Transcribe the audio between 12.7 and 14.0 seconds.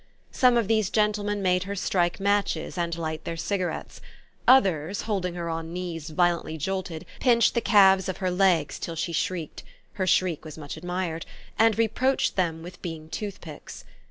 being toothpicks.